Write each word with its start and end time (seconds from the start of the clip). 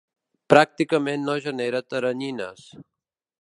Pràcticament 0.53 1.27
no 1.27 1.35
genera 1.49 1.83
teranyines. 1.95 2.67